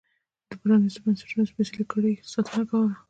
[0.49, 2.91] د پرانیستو بنسټونو سپېڅلې کړۍ ساتنه کوله.